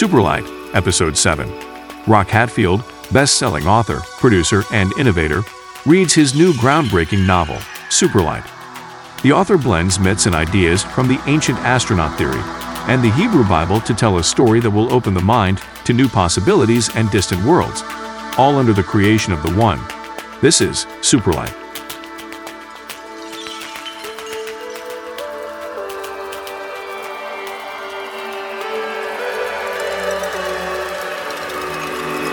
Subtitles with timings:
[0.00, 1.46] Superlight, Episode 7.
[2.06, 5.42] Roc Hatfield, best-selling author, producer, and innovator,
[5.84, 7.56] reads his new groundbreaking novel,
[7.90, 8.48] Superlight.
[9.20, 12.40] The author blends myths and ideas from the ancient astronaut theory
[12.88, 16.08] and the Hebrew Bible to tell a story that will open the mind to new
[16.08, 17.82] possibilities and distant worlds,
[18.38, 19.80] all under the creation of the One.
[20.40, 21.54] This is Superlight.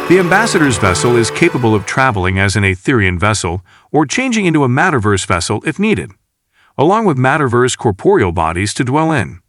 [0.10, 3.62] The ambassador's vessel is capable of traveling as an Aetherian vessel
[3.92, 6.12] or changing into a Matterverse vessel if needed,
[6.78, 9.42] along with Matterverse corporeal bodies to dwell in.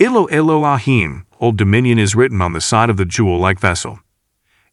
[0.00, 4.00] Ilo Elohim, Old Dominion is written on the side of the jewel-like vessel.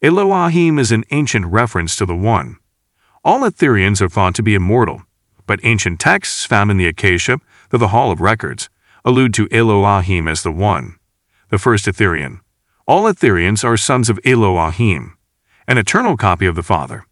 [0.02, 2.58] Elohim is an ancient reference to the One.
[3.24, 5.04] All Aetherians are thought to be immortal,
[5.46, 8.72] but ancient texts found in the Acacia, the, the Hall of Records,
[9.06, 10.96] allude to Elohim as the One,
[11.50, 12.40] the first Aetherian.
[12.88, 15.16] All Aetherians are sons of Elohim,
[15.72, 17.06] an eternal copy of the Father.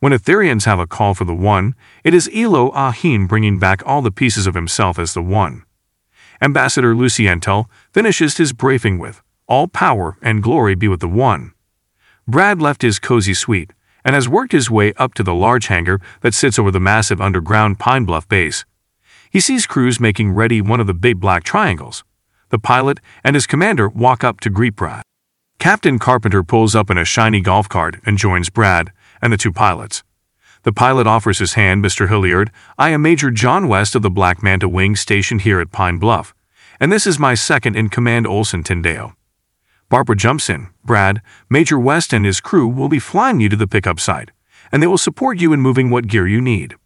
[0.00, 4.10] When Aetherians have a call for the One, it is Elohim bringing back all the
[4.10, 5.64] pieces of himself as the One.
[6.40, 11.52] Ambassador Lucientel finishes his briefing with, All power and glory be with the One.
[12.26, 13.74] Brad left his cozy suite
[14.06, 17.20] and has worked his way up to the large hangar that sits over the massive
[17.20, 18.64] underground Pine Bluff base.
[19.30, 22.04] He sees crews making ready one of the big black triangles.
[22.48, 25.02] The pilot and his commander walk up to greet Brad.
[25.58, 29.52] Captain Carpenter pulls up in a shiny golf cart and joins Brad and the two
[29.52, 30.04] pilots.
[30.62, 32.08] The pilot offers his hand, Mr.
[32.08, 32.52] Hilliard.
[32.78, 36.32] I am Major John West of the Black Manta Wing stationed here at Pine Bluff,
[36.78, 39.14] and this is my second in command, Olson Tindale.
[39.88, 40.68] Barbara jumps in.
[40.84, 44.30] Brad, Major West and his crew will be flying you to the pickup site,
[44.70, 46.76] and they will support you in moving what gear you need.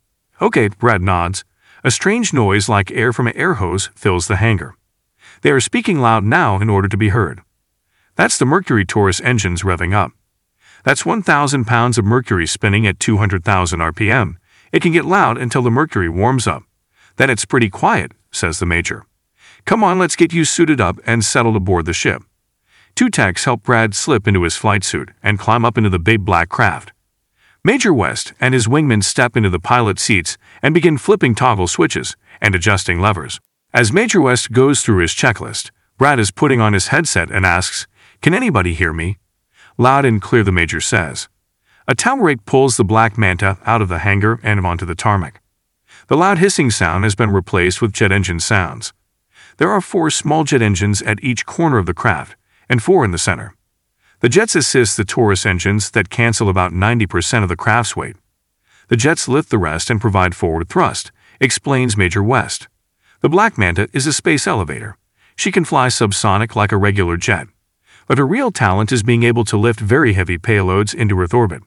[0.40, 1.44] Okay, Brad nods.
[1.84, 4.76] A strange noise like air from an air hose fills the hangar.
[5.42, 7.42] They are speaking loud now in order to be heard.
[8.16, 10.12] That's the Mercury torus engines revving up.
[10.84, 14.36] That's 1,000 pounds of mercury spinning at 200,000 RPM.
[14.72, 16.64] It can get loud until the mercury warms up.
[17.16, 19.06] Then it's pretty quiet, says the major.
[19.64, 22.22] Come on, let's get you suited up and settled aboard the ship.
[22.94, 26.24] Two techs help Brad slip into his flight suit and climb up into the big
[26.24, 26.92] black craft.
[27.64, 32.16] Major West and his wingmen step into the pilot seats and begin flipping toggle switches
[32.40, 33.40] and adjusting levers.
[33.72, 37.86] As Major West goes through his checklist, Brad is putting on his headset and asks,
[38.22, 39.18] can anybody hear me?
[39.76, 41.28] Loud and clear, the major says.
[41.88, 45.42] A tower rake pulls the black manta out of the hangar and onto the tarmac.
[46.06, 48.92] The loud hissing sound has been replaced with jet engine sounds.
[49.56, 52.36] There are four small jet engines at each corner of the craft,
[52.68, 53.56] and four in the center.
[54.20, 58.14] The jets assist the torus engines that cancel about 90% of the craft's weight.
[58.86, 62.68] The jets lift the rest and provide forward thrust, explains Major West.
[63.20, 64.96] The Black Manta is a space elevator.
[65.34, 67.48] She can fly subsonic like a regular jet
[68.06, 71.62] but her real talent is being able to lift very heavy payloads into Earth orbit.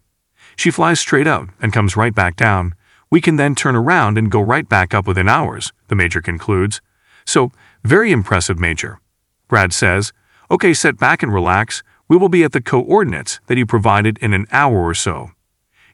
[0.55, 2.73] She flies straight out and comes right back down.
[3.09, 6.81] We can then turn around and go right back up within hours, the Major concludes.
[7.25, 7.51] So,
[7.83, 8.99] very impressive, Major.
[9.47, 10.13] Brad says,
[10.49, 11.83] Okay, sit back and relax.
[12.07, 15.31] We will be at the coordinates that you provided in an hour or so.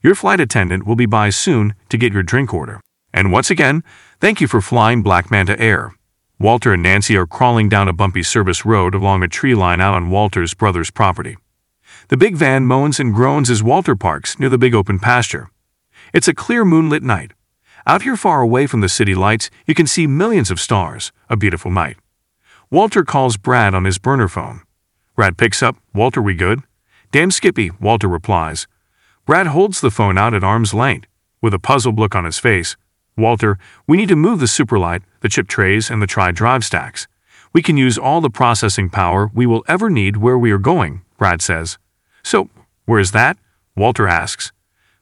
[0.03, 2.81] Your flight attendant will be by soon to get your drink order.
[3.13, 3.84] And once again,
[4.19, 5.94] thank you for flying Black Manta Air.
[6.41, 9.94] Walter and Nancy are crawling down a bumpy service road along a tree line out
[9.94, 11.38] on Walter's brother's property.
[12.07, 15.51] The big van moans and groans as Walter parks near the big open pasture.
[16.13, 17.34] It's a clear moonlit night.
[17.85, 21.38] Out here far away from the city lights, you can see millions of stars, a
[21.38, 21.97] beautiful night.
[22.72, 24.62] Walter calls Brad on his burner phone.
[25.16, 26.63] Brad picks up, Walter, we good?
[27.12, 28.68] Damn Skippy, Walter replies.
[29.28, 31.07] Brad holds the phone out at arm's length,
[31.40, 32.78] with a puzzled look on his face.
[33.21, 37.07] Walter, we need to move the Superlight, the chip trays, and the tri-drive stacks.
[37.53, 41.03] We can use all the processing power we will ever need where we are going,
[41.17, 41.77] Brad says.
[42.23, 42.49] So,
[42.85, 43.37] where is that?
[43.75, 44.51] Walter asks.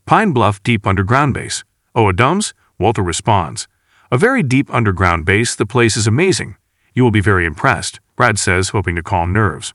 [0.06, 1.64] Pine Bluff Deep Underground Base.
[1.96, 2.54] Oh, a Dums?
[2.78, 3.68] Walter responds.
[4.12, 6.56] A very deep underground base, the place is amazing.
[6.96, 9.74] You will be very impressed, Brad says, hoping to calm nerves.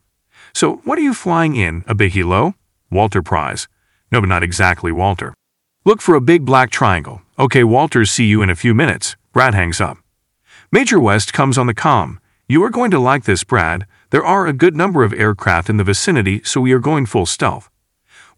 [0.52, 2.55] So, what are you flying in, a big helo?
[2.90, 3.69] Walter pries.
[4.11, 5.35] No, but not exactly Walter.
[5.87, 7.21] Look for a big black triangle.
[7.39, 9.17] Okay, Walters, see you in a few minutes.
[9.35, 9.99] Brad hangs up.
[10.73, 12.21] Major West comes on the com.
[12.49, 13.87] You are going to like this, Brad.
[14.09, 17.27] There are a good number of aircraft in the vicinity, so we are going full
[17.27, 17.69] stealth.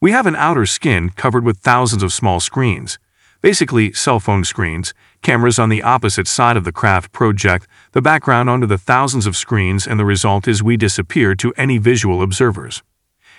[0.01, 2.99] We have an outer skin covered with thousands of small screens.
[3.43, 4.93] Basically, cell phone screens.
[5.23, 9.37] Cameras on the opposite side of the craft project the background onto the thousands of
[9.37, 12.83] screens, and the result is we disappear to any visual observers.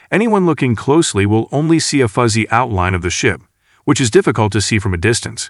[0.09, 3.41] Anyone looking closely will only see a fuzzy outline of the ship
[3.87, 5.49] which is difficult to see from a distance.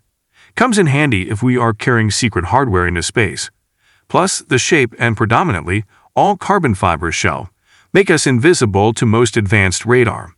[0.54, 3.50] Comes in handy if we are carrying secret hardware into space.
[4.10, 5.86] Plus, the shape and predominantly
[6.16, 7.50] all carbon fiber shell,
[7.92, 10.36] make us invisible to most advanced radar.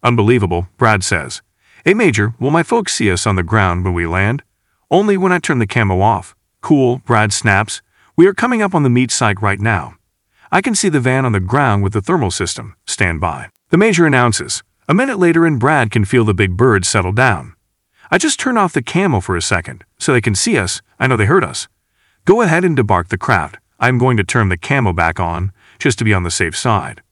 [0.00, 1.42] Unbelievable, Brad says.
[1.84, 4.44] Hey, Major, will my folks see us on the ground when we land?
[4.88, 6.36] Only when I turn the camo off.
[6.60, 7.82] Cool, Brad snaps.
[8.16, 9.94] We are coming up on the meet site right now.
[10.52, 12.76] I can see the van on the ground with the thermal system.
[12.86, 13.48] Stand by.
[13.70, 14.62] The Major announces.
[14.90, 17.54] A minute later, and Brad can feel the big bird settle down.
[18.10, 20.82] I just turn off the camo for a second, so they can see us.
[20.98, 21.68] I know they heard us.
[22.24, 23.58] Go ahead and debark the craft.
[23.78, 27.02] I'm going to turn the camo back on, just to be on the safe side.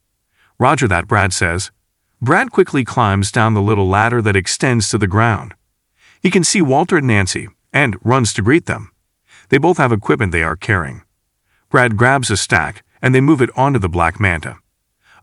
[0.59, 1.71] Roger that, Brad says.
[2.21, 5.55] Brad quickly climbs down the little ladder that extends to the ground.
[6.21, 8.91] He can see Walter and Nancy, and runs to greet them.
[9.51, 11.03] They both have equipment they are carrying.
[11.71, 14.57] Brad grabs a stack, and they move it onto the black manta.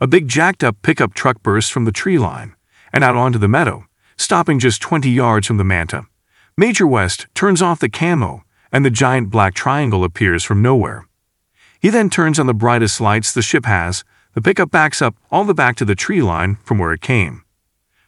[0.02, 2.56] A big jacked up pickup truck bursts from the tree line
[2.92, 3.86] and out onto the meadow,
[4.18, 6.04] stopping just 20 yards from the manta.
[6.58, 11.08] Major West turns off the camo, and the giant black triangle appears from nowhere.
[11.80, 14.04] He then turns on the brightest lights the ship has.
[14.34, 17.02] The pickup backs up all the way back to the tree line from where it
[17.02, 17.44] came.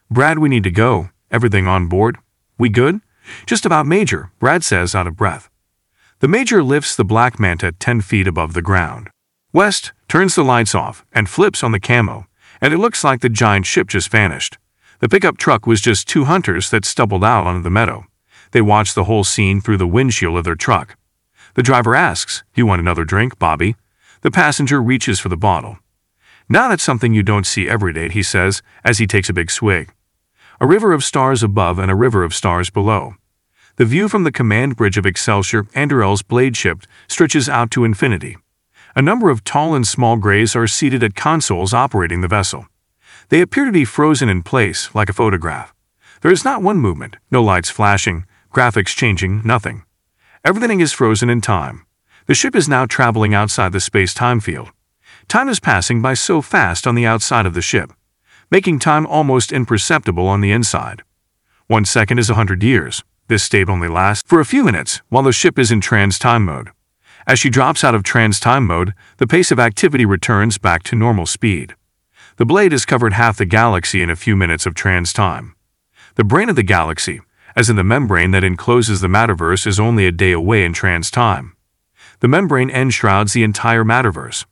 [0.10, 1.10] Brad, we need to go.
[1.32, 2.18] Everything on board?
[2.58, 3.02] We good?
[3.46, 5.50] Just about Major, Brad says out of breath.
[6.20, 9.10] The Major lifts the black manta 10 feet above the ground.
[9.58, 12.28] West turns the lights off and flips on the camo,
[12.62, 14.60] and it looks like the giant ship just vanished.
[15.00, 18.06] The pickup truck was just two hunters that stumbled out onto the meadow.
[18.52, 20.96] They watch the whole scene through the windshield of their truck.
[21.56, 23.76] The driver asks, You want another drink, Bobby?
[24.22, 25.80] The passenger reaches for the bottle.
[26.48, 29.50] Now that's something you don't see every day, he says as he takes a big
[29.50, 29.92] swig.
[30.62, 33.16] A river of stars above and a river of stars below.
[33.78, 38.38] The view from the command bridge of Excelsior, Andurel's blade ship, stretches out to infinity.
[38.98, 42.66] A number of tall and small grays are seated at consoles operating the vessel.
[43.30, 45.72] They appear to be frozen in place, like a photograph.
[46.24, 49.84] There is not one movement, no lights flashing, graphics changing, nothing.
[50.44, 51.86] Everything is frozen in time.
[52.26, 54.72] The ship is now traveling outside the space-time field.
[55.28, 57.94] Time is passing by so fast on the outside of the ship,
[58.50, 61.04] making time almost imperceptible on the inside.
[61.68, 63.04] One second is a hundred years.
[63.28, 66.72] This state only lasts for a few minutes while the ship is in trans-time mode.
[67.28, 71.26] As she drops out of trans-time mode, the pace of activity returns back to normal
[71.26, 71.76] speed.
[72.38, 75.54] The blade has covered half the galaxy in a few minutes of trans time.
[76.16, 77.20] The brane of the galaxy,
[77.54, 81.12] as in the membrane that encloses the matterverse, is only a day away in trans
[81.12, 81.58] time.
[82.22, 84.46] The membrane enshrouds the entire matterverse.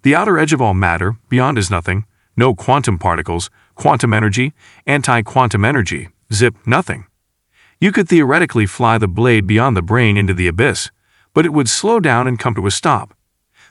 [0.00, 4.54] The outer edge of all matter, beyond is nothing, no quantum particles, quantum energy,
[4.86, 7.04] anti quantum energy, zip, nothing.
[7.78, 10.90] You could theoretically fly the blade beyond the brane into the abyss,
[11.34, 13.14] but it would slow down and come to a stop.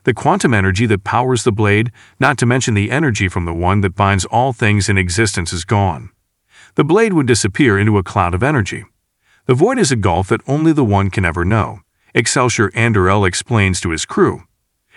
[0.04, 3.82] The quantum energy that powers the blade, not to mention the energy from the one
[3.82, 6.10] that binds all things in existence, is gone.
[6.76, 8.86] The blade would disappear into a cloud of energy.
[9.46, 11.82] The void is a gulf that only the one can ever know.
[12.16, 14.44] Excelsior Andurel explains to his crew.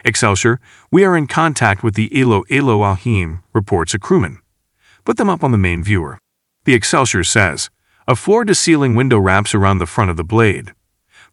[0.04, 4.38] Excelsior, we are in contact with the Ilo Elohim, reports a crewman.
[5.04, 6.18] Put them up on the main viewer.
[6.64, 7.70] The Excelsior says,
[8.06, 10.74] a floor-to-ceiling window wraps around the front of the blade.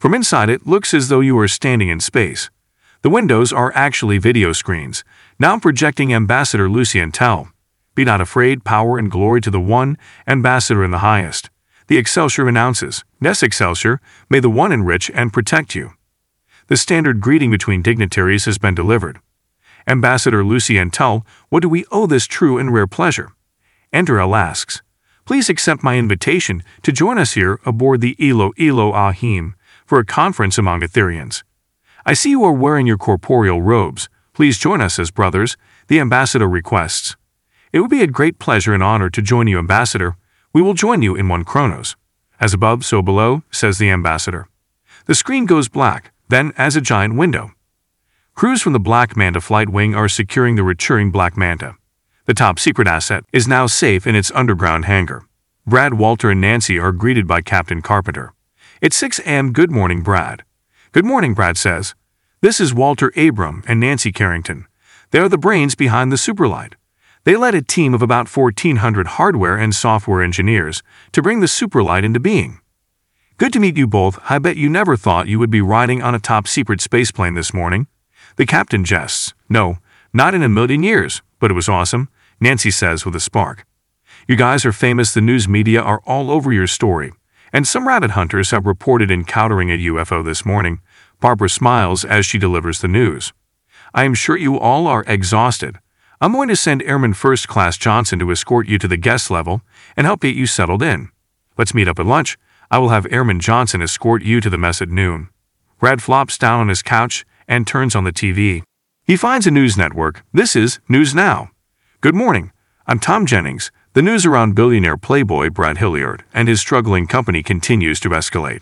[0.02, 2.50] From inside it looks as though you are standing in space.
[3.04, 5.04] The windows are actually video screens,
[5.38, 7.52] now projecting Ambassador Lucientel.
[7.94, 11.52] Be not afraid, power and glory to the one, Ambassador in the highest.
[11.86, 15.92] The Excelsior announces, Ness Excelsior, may the one enrich and protect you.
[16.66, 19.20] The standard greeting between dignitaries has been delivered.
[19.86, 23.34] Ambassador Lucientel, what do we owe this true and rare pleasure?
[23.94, 24.82] Andurel asks,
[25.26, 29.54] Please accept my invitation to join us here aboard the Ilo Elohim
[29.92, 31.44] for a conference among Aetherians.
[32.06, 34.08] I see you are wearing your corporeal robes.
[34.32, 35.58] Please join us as brothers,
[35.90, 37.18] the ambassador requests.
[37.74, 40.16] It would be a great pleasure and honor to join you, ambassador.
[40.54, 41.98] We will join you in one chronos.
[42.40, 44.48] As above, so below, says the ambassador.
[45.08, 47.52] The screen goes black, then as a giant window.
[48.34, 51.76] Crews from the Black Manta flight wing are securing the returning Black Manta.
[52.28, 55.26] The top secret asset is now safe in its underground hangar.
[55.68, 58.34] Brad, Walter, and Nancy are greeted by Captain Carpenter.
[58.82, 59.54] It's 6 a.m.
[59.54, 60.44] Good morning, Brad.
[60.92, 61.94] Good morning, Brad says.
[62.42, 64.66] This is Walter Abram and Nancy Carrington.
[65.12, 66.74] They are the brains behind the Superlight.
[67.24, 72.04] They led a team of about 1,400 hardware and software engineers to bring the Superlight
[72.04, 72.60] into being.
[73.38, 74.18] Good to meet you both.
[74.28, 77.54] I bet you never thought you would be riding on a top secret spaceplane this
[77.54, 77.86] morning.
[78.38, 79.36] The captain jests.
[79.48, 79.78] No,
[80.12, 82.10] not in a million years, but it was awesome,
[82.40, 83.64] Nancy says with a spark.
[84.28, 87.14] You guys are famous, the news media are all over your story
[87.54, 90.80] and some rabbit hunters have reported encountering a UFO this morning.
[91.20, 93.34] Barbara smiles as she delivers the news.
[93.94, 95.80] I am sure you all are exhausted.
[96.22, 99.62] I'm going to send Airman First Class Johnson to escort you to the guest level
[99.98, 101.10] and help get you settled in.
[101.58, 102.38] Let's meet up at lunch.
[102.70, 105.30] I will have Airman Johnson escort you to the mess at noon.
[105.80, 108.64] Brad flops down on his couch and turns on the TV.
[109.04, 110.24] He finds a news network.
[110.32, 111.50] This is News Now.
[112.00, 112.52] Good morning.
[112.88, 113.72] I'm Tom Jennings.
[113.94, 118.62] The news around billionaire playboy Brad Hilliard and his struggling company continues to escalate.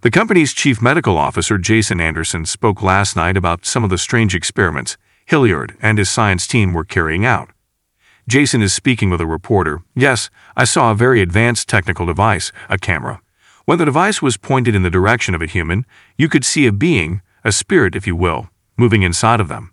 [0.00, 4.34] The company's chief medical officer, Jason Anderson, spoke last night about some of the strange
[4.34, 4.96] experiments
[5.26, 7.50] Hilliard and his science team were carrying out.
[8.26, 9.82] Jason is speaking with a reporter.
[9.94, 13.20] Yes, I saw a very advanced technical device, a camera.
[13.64, 15.86] When the device was pointed in the direction of a human,
[16.16, 19.72] you could see a being, a spirit if you will, moving inside of them.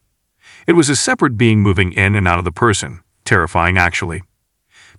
[0.67, 4.21] It was a separate being moving in and out of the person, terrifying actually.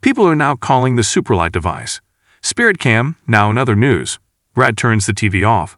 [0.07, 2.01] People are now calling the Superlight device.
[2.41, 4.21] Spirit Cam, now in other news.
[4.55, 5.77] Brad turns the TV off.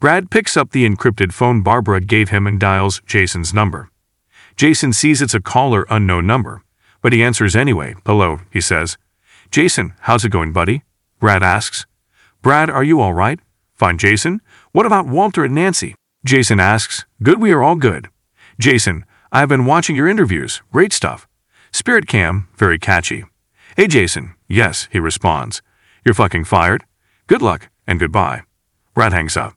[0.00, 3.90] Brad picks up the encrypted phone Barbara gave him and dials Jason's number.
[4.56, 6.64] Jason sees it's a caller unknown number,
[7.00, 7.94] but he answers anyway.
[8.04, 8.98] Hello, he says.
[9.52, 10.82] Jason, how's it going, buddy?
[11.20, 11.86] Brad asks.
[12.42, 13.38] Brad, are you all right?
[13.76, 14.40] Fine, Jason.
[14.72, 15.94] What about Walter and Nancy?
[16.24, 17.04] Jason asks.
[17.22, 18.08] Good, we are all good.
[18.58, 20.60] Jason, I've been watching your interviews.
[20.72, 21.28] Great stuff.
[21.70, 23.26] Spirit Cam, very catchy.
[23.76, 24.36] Hey, Jason.
[24.46, 25.60] Yes, he responds.
[26.04, 26.84] You're fucking fired.
[27.26, 28.42] Good luck and goodbye.
[28.94, 29.54] Brad hangs up.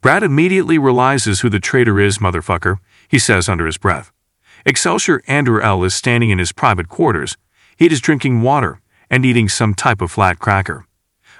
[0.00, 2.78] Brad immediately realizes who the traitor is, motherfucker,
[3.08, 4.10] he says under his breath.
[4.64, 7.36] Excelsior Andurel is standing in his private quarters.
[7.76, 8.80] He is drinking water
[9.10, 10.86] and eating some type of flat cracker.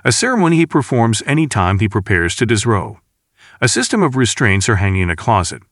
[0.04, 2.98] A ceremony he performs any time he prepares to disrobe.
[3.62, 5.62] A system of restraints are hanging in a closet.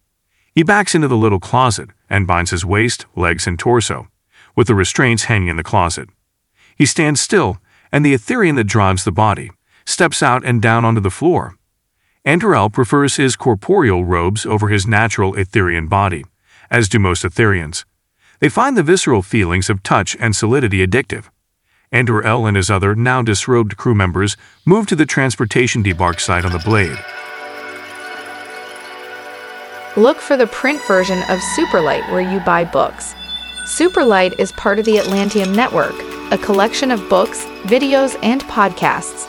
[0.55, 4.09] He backs into the little closet and binds his waist, legs, and torso,
[4.57, 6.09] with the restraints hanging in the closet.
[6.81, 7.59] He stands still,
[7.93, 9.51] and the Aetherian that drives the body
[9.85, 11.59] steps out and down onto the floor.
[12.25, 16.25] Andurel prefers his corporeal robes over his natural Aetherian body,
[16.71, 17.85] as do most Aetherians.
[18.39, 21.27] They find the visceral feelings of touch and solidity addictive.
[21.93, 26.53] Andurel and his other now disrobed crew members move to the transportation debark site on
[26.53, 26.99] the Blade.
[29.99, 33.15] Look for the print version of Superlight where you buy books.
[33.65, 35.95] Superlight is part of the Atlantium Network,
[36.33, 39.29] a collection of books, videos, and podcasts.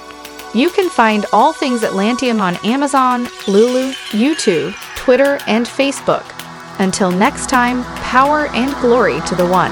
[0.56, 6.26] You can find all things Atlantium on Amazon, Lulu, YouTube, Twitter, and Facebook.
[6.80, 9.70] Until next time, power and glory to the one.